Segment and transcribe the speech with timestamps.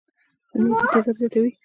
[0.51, 1.51] د معدې تېزابيت زياتوي